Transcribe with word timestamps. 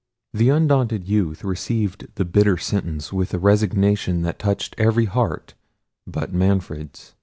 The 0.33 0.49
undaunted 0.49 1.07
youth 1.07 1.43
received 1.43 2.07
the 2.15 2.25
bitter 2.25 2.57
sentence 2.57 3.13
with 3.13 3.35
a 3.35 3.37
resignation 3.37 4.23
that 4.23 4.39
touched 4.39 4.73
every 4.79 5.05
heart 5.05 5.53
but 6.07 6.33
Manfred's. 6.33 7.13